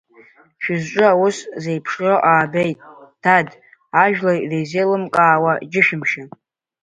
[0.63, 2.79] Шәызҿу аус зеиԥшроу аабеит,
[3.23, 3.49] дад,
[4.03, 6.27] ажәлар ирзеилымкаауа џьышәымшьан.